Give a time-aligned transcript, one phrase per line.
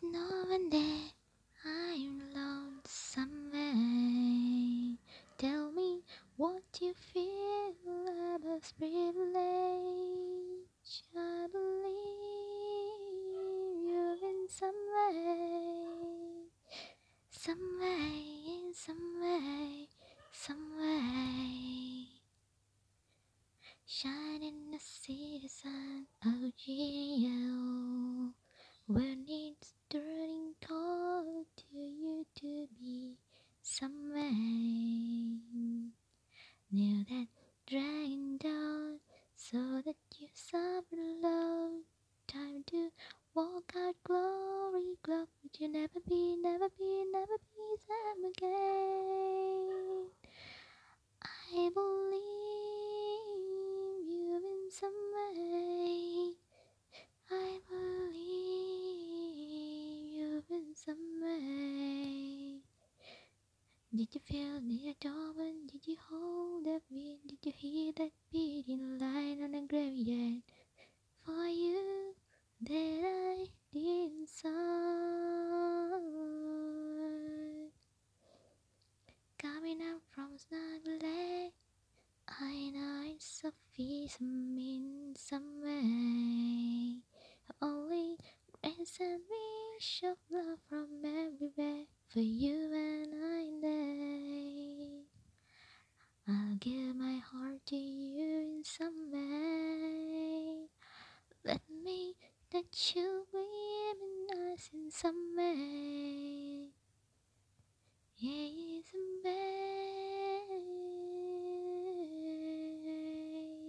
[0.00, 1.10] No one there.
[1.64, 3.72] I'm alone somewhere.
[5.36, 6.02] Tell me
[6.36, 7.74] what you feel.
[8.44, 9.12] Must privilege.
[11.16, 11.92] I believe
[13.86, 16.48] you're in some way,
[17.30, 19.88] some way, in some way,
[20.32, 22.06] some way.
[23.86, 28.32] Shine in the city sun, oh GL.
[28.86, 29.74] When it's
[33.62, 34.30] somewhere
[36.70, 37.26] near that
[37.66, 38.98] dragging down
[39.36, 41.82] so that you suffer alone.
[42.26, 42.90] Time to
[43.34, 50.10] walk out glory clock, but you never be, never be, never be them again.
[51.22, 52.18] I believe
[54.10, 56.34] you in some way.
[57.30, 58.22] I believe
[60.18, 61.61] you in some way.
[63.94, 65.66] Did you feel the dawn?
[65.70, 67.18] Did you hold that wind?
[67.28, 70.40] Did you hear that beating line on the graveyard?
[71.26, 72.14] For you
[72.62, 74.48] that I did inside.
[79.36, 81.52] Coming up from snuggle
[82.40, 87.02] I know it's a fearsome in some way.
[87.60, 88.16] Only
[88.62, 93.81] grace and wish of love from everywhere for you and I day.
[98.80, 100.68] You in some way.
[101.44, 102.14] Let me
[102.50, 106.70] touch you with us in some way.
[108.18, 109.32] Yeah, some way.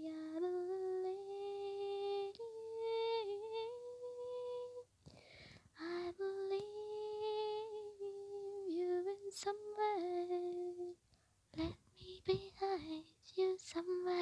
[0.00, 1.18] I believe.
[5.80, 6.70] I believe
[8.68, 9.54] you in some.
[11.56, 13.04] Let me behind
[13.36, 14.17] you somewhere,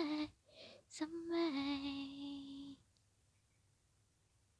[0.99, 1.46] somewhere.